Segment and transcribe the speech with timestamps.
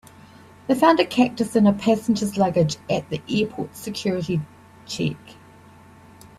[0.65, 4.41] They found a cactus in a passenger's luggage at the airport's security
[4.87, 5.15] check.